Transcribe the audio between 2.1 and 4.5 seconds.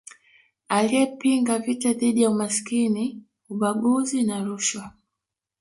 ya umasikini ubaguzi na